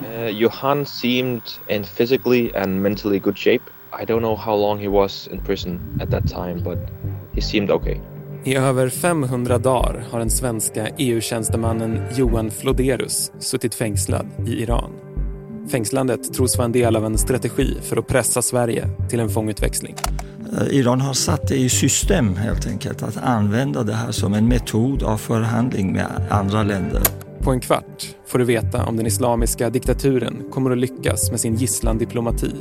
[0.00, 3.62] Uh, Johan seemed in physically and mentally good shape.
[4.02, 6.78] I don't know how long he was in prison at that time, but
[7.34, 8.00] he seemed okay.
[8.44, 14.90] I över 500 dagar har den svenska EU-tjänstemannen Johan Floderus suttit fängslad i Iran.
[15.70, 19.94] Fängslandet tros vara en del av en strategi för att pressa Sverige till en fångutväxling.
[20.52, 24.48] Eh, Iran har satt det i system helt enkelt att använda det här som en
[24.48, 27.02] metod av förhandling med andra länder.
[27.48, 31.54] På en kvart får du veta om den islamiska diktaturen kommer att lyckas med sin
[31.54, 32.54] gisslandiplomati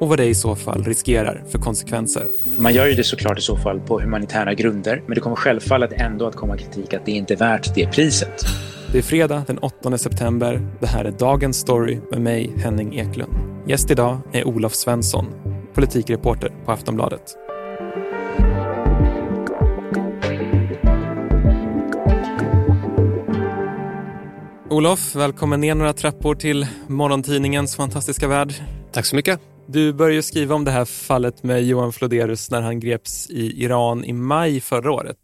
[0.00, 2.22] och vad det i så fall riskerar för konsekvenser.
[2.58, 5.92] Man gör ju det såklart i så fall på humanitära grunder, men det kommer självfallet
[5.92, 8.44] ändå att komma kritik att det inte är värt det priset.
[8.92, 10.68] Det är fredag den 8 september.
[10.80, 13.32] Det här är Dagens Story med mig, Henning Eklund.
[13.66, 15.26] Gäst idag är Olof Svensson,
[15.74, 17.45] politikreporter på Aftonbladet.
[24.70, 28.54] Olof, välkommen ner några trappor till morgontidningens fantastiska värld.
[28.92, 29.40] Tack så mycket.
[29.66, 34.04] Du började skriva om det här fallet med Johan Floderus när han greps i Iran
[34.04, 35.18] i maj förra året.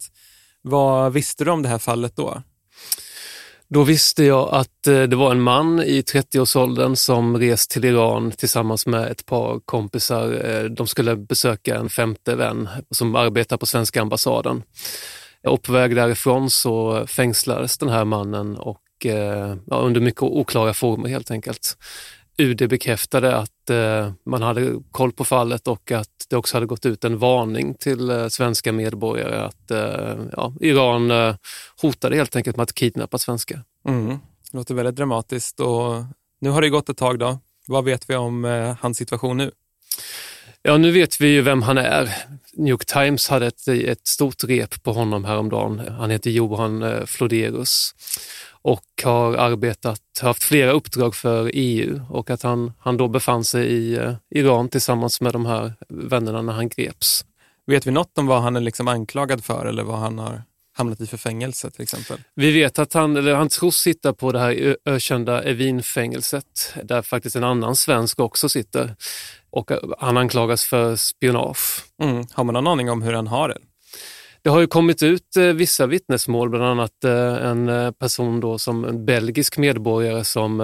[0.62, 2.42] Vad visste du om det här fallet då?
[3.68, 8.30] Då visste jag att eh, det var en man i 30-årsåldern som rest till Iran
[8.30, 10.50] tillsammans med ett par kompisar.
[10.50, 14.62] Eh, de skulle besöka en femte vän som arbetar på svenska ambassaden.
[15.46, 20.74] Och på väg därifrån så fängslades den här mannen och eh, ja, under mycket oklara
[20.74, 21.76] former helt enkelt.
[22.38, 26.86] UD bekräftade att eh, man hade koll på fallet och att det också hade gått
[26.86, 31.34] ut en varning till eh, svenska medborgare att eh, ja, Iran eh,
[31.82, 33.64] hotade helt enkelt med att kidnappa svenskar.
[33.88, 34.08] Mm.
[34.50, 36.04] Det låter väldigt dramatiskt och
[36.40, 37.18] nu har det gått ett tag.
[37.18, 37.38] då.
[37.66, 39.50] Vad vet vi om eh, hans situation nu?
[40.64, 42.14] Ja, nu vet vi ju vem han är.
[42.52, 45.82] New York Times hade ett, ett stort rep på honom häromdagen.
[45.98, 47.94] Han heter Johan eh, Floderus
[48.62, 53.66] och har arbetat, haft flera uppdrag för EU och att han, han då befann sig
[53.66, 57.24] i eh, Iran tillsammans med de här vännerna när han greps.
[57.66, 60.42] Vet vi något om vad han är liksom anklagad för eller vad han har
[60.72, 62.18] hamnat i för fängelse till exempel?
[62.34, 67.36] Vi vet att han, eller han tros sitta på det här ökända Evin-fängelset där faktiskt
[67.36, 68.96] en annan svensk också sitter
[69.50, 71.84] och han anklagas för spionage.
[72.02, 72.24] Mm.
[72.32, 73.58] Har man någon aning om hur han har det?
[74.44, 78.58] Det har ju kommit ut eh, vissa vittnesmål, bland annat eh, en eh, person då
[78.58, 80.60] som en belgisk medborgare som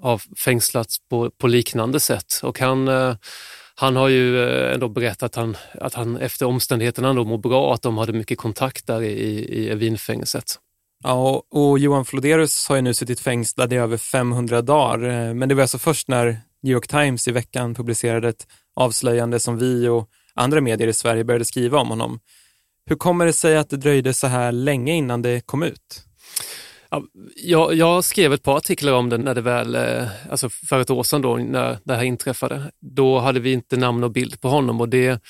[0.00, 2.40] har fängslats på, på liknande sätt.
[2.42, 2.88] Och han,
[3.78, 7.74] han har ju eh, ändå berättat att han, att han efter omständigheterna ändå mår bra,
[7.74, 10.54] att de hade mycket kontakt där i, i Wienfängelset.
[11.04, 15.48] Ja, och, Johan Floderus har ju nu suttit fängslad i över 500 dagar, eh, men
[15.48, 19.88] det var alltså först när New York Times i veckan publicerade ett avslöjande som vi
[19.88, 22.20] och andra medier i Sverige började skriva om honom.
[22.86, 26.05] Hur kommer det sig att det dröjde så här länge innan det kom ut?
[26.90, 27.02] Ja,
[27.36, 30.90] jag, jag, skrev ett par artiklar om det när det väl, eh, alltså för ett
[30.90, 32.70] år sedan då, när det här inträffade.
[32.80, 35.22] Då hade vi inte namn och bild på honom och det,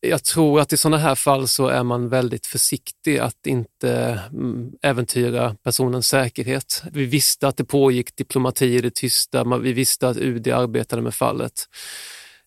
[0.00, 4.70] jag tror att i sådana här fall så är man väldigt försiktig att inte mm,
[4.82, 6.82] äventyra personens säkerhet.
[6.92, 11.14] Vi visste att det pågick diplomati i det tysta, vi visste att UD arbetade med
[11.14, 11.68] fallet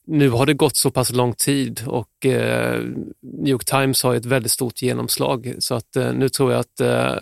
[0.09, 2.84] nu har det gått så pass lång tid och eh,
[3.22, 6.80] New York Times har ett väldigt stort genomslag så att eh, nu tror jag att
[6.80, 7.14] eh,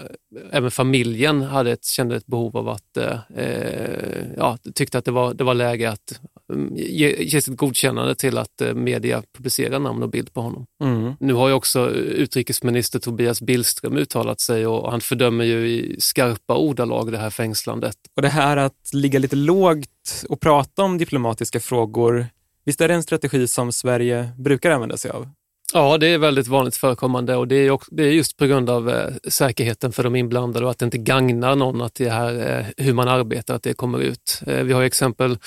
[0.52, 5.12] även familjen hade ett, kände ett behov av att, eh, eh, ja, tyckte att det
[5.12, 6.20] var, det var läge att
[6.54, 10.66] um, ge, ge sitt godkännande till att eh, media publicerar namn och bild på honom.
[10.84, 11.14] Mm.
[11.20, 16.58] Nu har ju också utrikesminister Tobias Billström uttalat sig och han fördömer ju i skarpa
[16.58, 17.98] ordalag det här fängslandet.
[18.16, 19.88] Och det här att ligga lite lågt
[20.30, 22.28] och prata om diplomatiska frågor
[22.68, 25.30] Visst är det en strategi som Sverige brukar använda sig av?
[25.74, 28.70] Ja, det är väldigt vanligt förekommande och det är, också, det är just på grund
[28.70, 32.60] av eh, säkerheten för de inblandade och att det inte gagnar någon att det här,
[32.60, 34.42] eh, hur man arbetar, att det kommer ut.
[34.48, 35.38] Eh, vi har exempel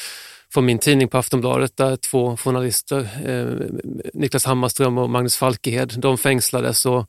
[0.52, 3.80] från min tidning på Aftonbladet där två journalister, eh,
[4.14, 7.06] Niklas Hammarström och Magnus Falkehed, de fängslades och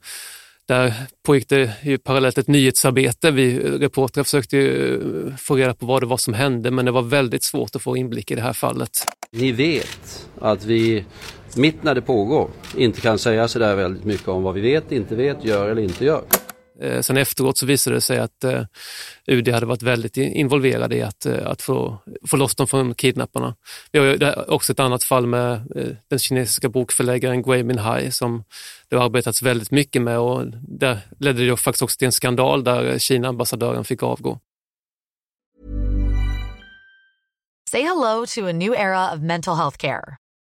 [0.68, 0.94] där
[1.26, 3.32] pågick det ju parallellt ett nyhetsarbete.
[3.32, 6.92] Vi reportrar försökte ju eh, få reda på vad det var som hände men det
[6.92, 8.92] var väldigt svårt att få inblick i det här fallet.
[9.32, 11.06] Ni vet att vi
[11.56, 14.92] mitt när det pågår inte kan säga så där väldigt mycket om vad vi vet,
[14.92, 16.22] inte vet, gör eller inte gör.
[16.82, 18.62] Eh, sen efteråt så visade det sig att eh,
[19.28, 21.98] UD hade varit väldigt involverade i att, eh, att få,
[22.28, 23.56] få loss dem från kidnapparna.
[23.92, 28.44] Vi har också ett annat fall med eh, den kinesiska bokförläggaren Gui Minhai som
[28.90, 32.64] det har arbetats väldigt mycket med och där ledde det faktiskt också till en skandal
[32.64, 34.40] där Kina-ambassadören fick avgå.
[37.72, 40.18] Say hello to a new era of mental health care.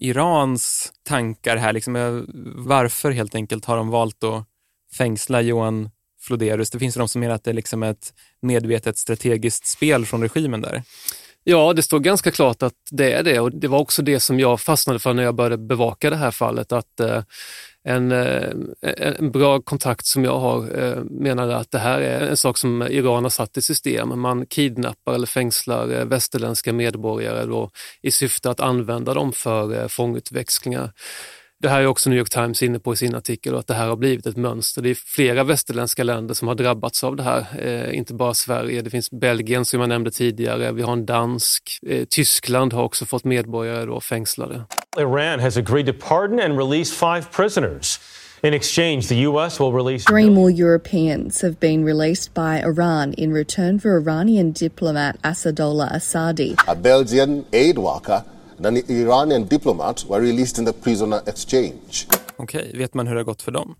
[0.00, 1.72] Irans tankar här.
[1.72, 2.20] Liksom, eh,
[2.56, 4.44] varför helt enkelt har de valt att
[4.96, 6.70] fängsla Johan Floderus?
[6.70, 10.60] Det finns de som menar att det är liksom ett medvetet strategiskt spel från regimen
[10.60, 10.82] där.
[11.44, 14.40] Ja, det står ganska klart att det är det och det var också det som
[14.40, 16.72] jag fastnade för när jag började bevaka det här fallet.
[16.72, 17.22] Att eh,
[17.84, 18.12] Eh, en,
[18.96, 22.58] en bra kontakt som jag har eh, menar menade att det här är en sak
[22.58, 24.20] som Iran har satt i system.
[24.20, 27.70] Man kidnappar eller fängslar eh, västerländska medborgare då,
[28.02, 30.92] i syfte att använda dem för fångutväxlingar.
[31.64, 33.74] Det här är också New York Times inne på i sin artikel och att det
[33.74, 34.82] här har blivit ett mönster.
[34.82, 38.82] Det är flera västerländska länder som har drabbats av det här, eh, inte bara Sverige.
[38.82, 41.78] Det finns Belgien som jag nämnde tidigare, vi har en dansk.
[41.86, 44.64] Eh, Tyskland har också fått medborgare då fängslade.
[44.98, 48.00] Iran has agreed to pardon and release five prisoners.
[48.42, 49.60] In exchange, the U.S.
[49.60, 50.04] will release.
[50.04, 56.54] Three more Europeans have been released by Iran in return for Iranian diplomat Asadollah Assadi.
[56.68, 58.22] A Belgian aid worker
[58.56, 62.06] and an Iranian diplomat were released in the prisoner exchange.
[62.36, 63.74] Okej, vet man hur det har gått för dem?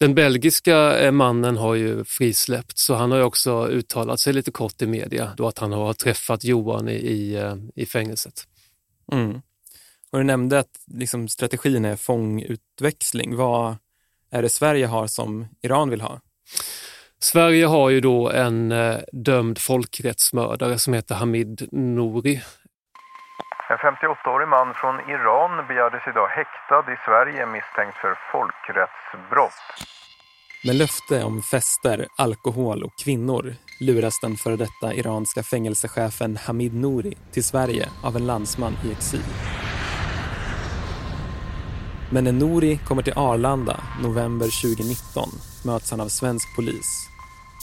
[0.00, 4.50] Den belgiska eh, mannen har ju frisläppts så han har ju också uttalat sig lite
[4.50, 8.44] kort i media då att han har träffat Johan i, i, eh, i fängelset.
[9.12, 9.40] Mm.
[10.10, 13.36] Och du nämnde att liksom, strategin är fångutväxling.
[13.36, 13.76] Vad
[14.30, 16.20] är det Sverige har som Iran vill ha?
[17.20, 22.40] Sverige har ju då en eh, dömd folkrättsmördare som heter Hamid Nouri.
[23.70, 29.62] En 58-årig man från Iran begärdes idag häktad i Sverige misstänkt för folkrättsbrott.
[30.64, 37.14] Med löfte om fester, alkohol och kvinnor luras den före detta iranska fängelsechefen Hamid Nouri
[37.32, 39.24] till Sverige av en landsman i exil.
[42.12, 45.28] Men när Nouri kommer till Arlanda november 2019
[45.64, 47.08] möts han av svensk polis.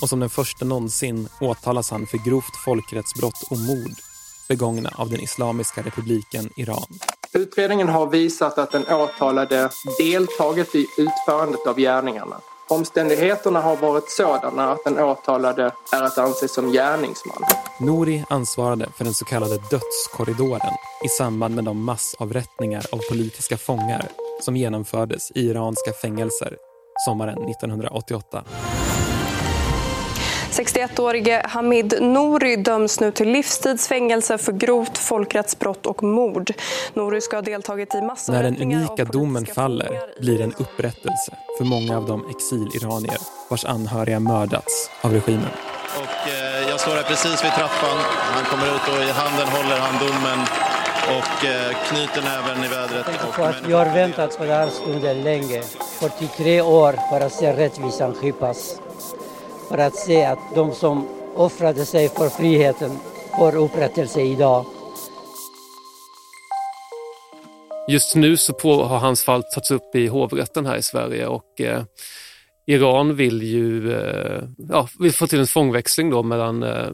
[0.01, 4.14] Och som den första någonsin åtalas han för grovt folkrättsbrott och mord
[4.47, 6.85] begångna av den Islamiska republiken Iran.
[7.33, 9.69] Utredningen har visat att den åtalade
[9.99, 12.35] deltagit i utförandet av gärningarna.
[12.69, 17.43] Omständigheterna har varit sådana att den åtalade är att anse som gärningsman.
[17.79, 20.73] Nouri ansvarade för den så kallade dödskorridoren
[21.05, 24.09] i samband med de massavrättningar av politiska fångar
[24.41, 26.57] som genomfördes i iranska fängelser
[27.05, 28.43] sommaren 1988.
[30.55, 36.53] 61-årige Hamid Nouri döms nu till livstidsfängelse för grovt folkrättsbrott och mord.
[36.93, 41.65] Nouri ska ha deltagit i När den unika domen faller blir det en upprättelse för
[41.65, 43.17] många av de exiliranier
[43.49, 45.49] vars anhöriga mördats av regimen.
[45.97, 47.97] Och, eh, jag står här precis vid trappan.
[48.35, 50.39] Han kommer ut och i handen håller han domen
[51.17, 53.05] och eh, knyter näven i vädret.
[53.07, 55.61] Och jag har väntat på den här stunden länge,
[55.99, 58.79] 43 år, för att se rättvisan skipas
[59.69, 62.91] för att se att de som offrade sig för friheten
[63.37, 64.65] får upprättelse idag.
[67.87, 71.61] Just nu så på, har hans fall tagits upp i hovrätten här i Sverige och
[71.61, 71.83] eh,
[72.67, 76.87] Iran vill ju eh, ja, vill få till en fångväxling då mellan, eh,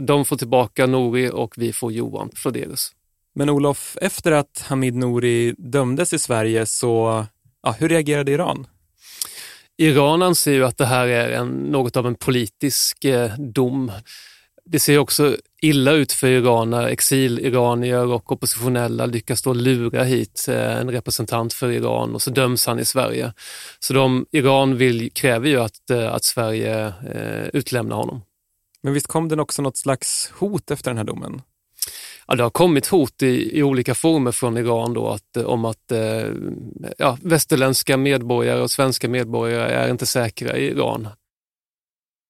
[0.00, 2.92] de får tillbaka Nouri och vi får Johan Floderus.
[3.34, 7.24] Men Olof, efter att Hamid Nouri dömdes i Sverige så,
[7.62, 8.66] ja, hur reagerade Iran?
[9.76, 13.92] Iran anser ju att det här är en, något av en politisk eh, dom.
[14.64, 20.46] Det ser också illa ut för Iran när exiliranier och oppositionella lyckas då lura hit
[20.48, 23.32] eh, en representant för Iran och så döms han i Sverige.
[23.78, 28.22] Så de, Iran vill, kräver ju att, eh, att Sverige eh, utlämnar honom.
[28.82, 31.42] Men visst kom det också något slags hot efter den här domen?
[32.26, 35.92] Ja, det har kommit hot i, i olika former från Iran då att, om att
[35.92, 36.28] eh,
[36.98, 41.08] ja, västerländska medborgare och svenska medborgare är inte säkra i Iran.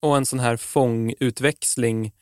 [0.03, 2.13] Och en sån här fångutväxling,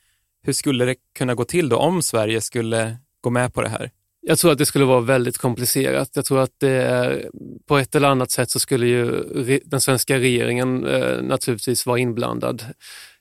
[0.42, 3.90] hur skulle det kunna gå till då om Sverige skulle gå med på det här?
[4.26, 6.10] Jag tror att det skulle vara väldigt komplicerat.
[6.14, 7.30] Jag tror att det är,
[7.66, 12.64] på ett eller annat sätt så skulle ju den svenska regeringen eh, naturligtvis vara inblandad.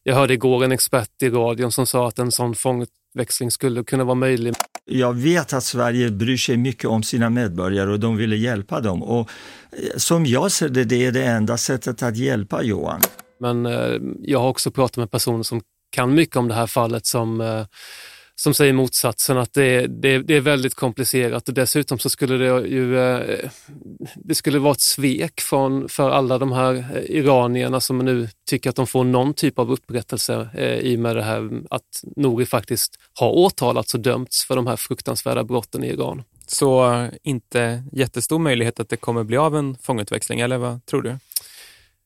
[0.03, 2.55] Jag hörde igår en expert i radion som sa att en sån
[3.11, 4.53] fångutväxling skulle kunna vara möjlig.
[4.85, 9.03] Jag vet att Sverige bryr sig mycket om sina medborgare och de ville hjälpa dem.
[9.03, 9.29] Och
[9.71, 13.01] eh, som jag ser det, det är det enda sättet att hjälpa Johan.
[13.39, 17.05] Men eh, jag har också pratat med personer som kan mycket om det här fallet
[17.05, 17.65] som eh,
[18.41, 22.67] som säger motsatsen, att det, det, det, är väldigt komplicerat och dessutom så skulle det
[22.67, 23.49] ju eh,
[24.15, 28.69] det skulle vara ett svek från, för alla de här eh, iranierna som nu tycker
[28.69, 32.45] att de får någon typ av upprättelse eh, i och med det här att Nouri
[32.45, 36.23] faktiskt har åtalats och dömts för de här fruktansvärda brotten i Iran.
[36.47, 41.17] Så inte jättestor möjlighet att det kommer bli av en fångutväxling, eller vad tror du?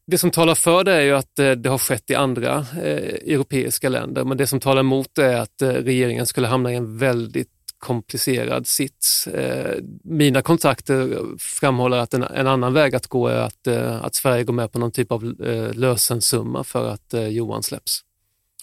[0.07, 3.33] Det som talar för det är ju att eh, det har skett i andra eh,
[3.33, 6.75] europeiska länder, men det som talar emot det är att eh, regeringen skulle hamna i
[6.75, 9.27] en väldigt komplicerad sits.
[9.27, 14.15] Eh, mina kontakter framhåller att en, en, annan väg att gå är att, eh, att
[14.15, 18.01] Sverige går med på någon typ av eh, lösensumma för att Johan släpps.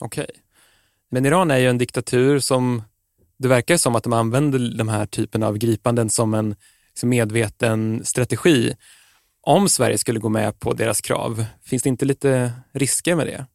[0.01, 0.25] Okej.
[0.25, 0.37] Okay.
[1.11, 2.83] Men Iran är ju en diktatur som
[3.39, 6.55] det verkar som att de använder den här typen av gripanden som en
[7.03, 8.75] medveten strategi
[9.43, 11.45] om Sverige skulle gå med på deras krav.
[11.65, 13.47] Finns det inte lite risker med det?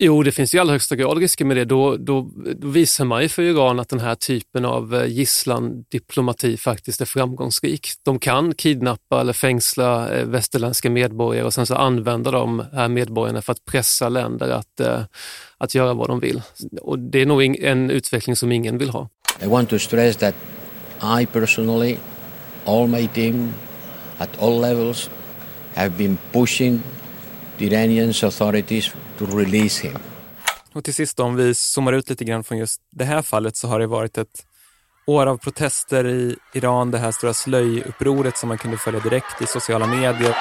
[0.00, 1.64] Jo, det finns i allra högsta grad risker med det.
[1.64, 6.56] Då, då, då visar man ju för Iran att den här typen av eh, gisslandiplomati
[6.56, 7.88] faktiskt är framgångsrik.
[8.02, 13.42] De kan kidnappa eller fängsla eh, västerländska medborgare och sen så använda de här medborgarna
[13.42, 15.00] för att pressa länder att, eh,
[15.58, 16.42] att göra vad de vill.
[16.80, 19.08] Och det är nog en utveckling som ingen vill ha.
[19.42, 20.34] I want to stress that
[21.20, 21.96] I personally,
[22.64, 23.52] all my team,
[24.18, 25.10] at all levels
[25.74, 26.82] have been pushing
[27.58, 29.98] the Iranian authorities to release him.
[30.72, 33.68] Och till sist om vi zoomar ut lite grann från just det här fallet så
[33.68, 34.44] har det varit ett
[35.06, 39.46] år av protester i Iran, det här stora slöjupproret som man kunde följa direkt i
[39.46, 40.36] sociala medier.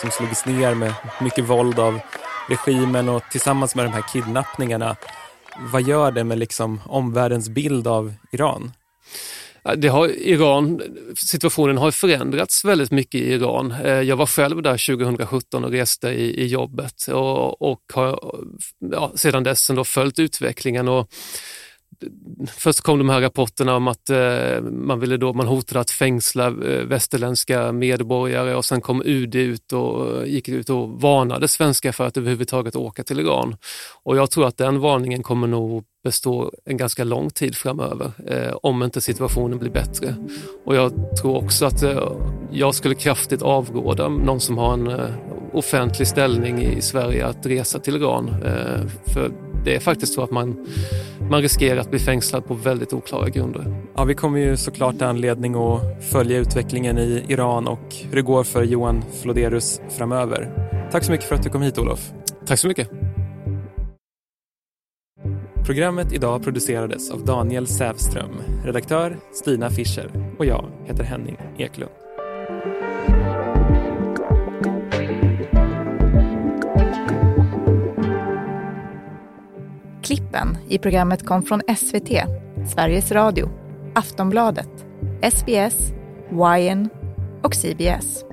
[0.00, 2.00] Som slogs ner med mycket våld av
[2.48, 4.96] regimen och tillsammans med de här kidnappningarna.
[5.72, 8.72] Vad gör det med liksom omvärldens bild av Iran?
[9.76, 10.82] Det har, Iran,
[11.16, 13.74] situationen har förändrats väldigt mycket i Iran.
[13.84, 18.20] Eh, jag var själv där 2017 och reste i, i jobbet och, och har
[18.92, 20.88] ja, sedan dess ändå följt utvecklingen.
[20.88, 21.08] Och
[22.46, 26.46] Först kom de här rapporterna om att eh, man, ville då, man hotade att fängsla
[26.46, 31.92] eh, västerländska medborgare och sen kom UD ut och eh, gick ut och varnade svenskar
[31.92, 33.56] för att överhuvudtaget åka till Iran.
[34.02, 38.52] Och jag tror att den varningen kommer nog bestå en ganska lång tid framöver eh,
[38.62, 40.14] om inte situationen blir bättre.
[40.64, 42.12] Och jag tror också att eh,
[42.52, 45.10] jag skulle kraftigt avråda någon som har en eh,
[45.52, 48.28] offentlig ställning i Sverige att resa till Iran.
[48.28, 50.66] Eh, för det är faktiskt så att man,
[51.30, 53.82] man riskerar att bli fängslad på väldigt oklara grunder.
[53.96, 58.44] Ja, vi kommer ju såklart anledning att följa utvecklingen i Iran och hur det går
[58.44, 60.70] för Johan Floderus framöver.
[60.92, 62.12] Tack så mycket för att du kom hit Olof.
[62.46, 62.90] Tack så mycket.
[65.66, 68.30] Programmet idag producerades av Daniel Sävström,
[68.64, 71.90] redaktör Stina Fischer och jag heter Henning Eklund.
[80.10, 82.10] Klippen i programmet kom från SVT,
[82.74, 83.50] Sveriges Radio,
[83.94, 84.86] Aftonbladet,
[85.32, 85.92] SBS,
[86.30, 86.88] Wien
[87.42, 88.29] och CBS.